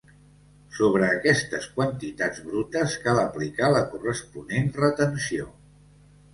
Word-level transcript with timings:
Sobre 0.77 1.09
aquestes 1.17 1.67
quantitats 1.75 2.41
brutes 2.47 2.97
cal 3.05 3.23
aplicar 3.27 3.71
la 3.77 3.85
corresponent 3.95 4.77
retenció. 4.85 5.51